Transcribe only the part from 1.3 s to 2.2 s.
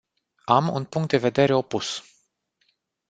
opus.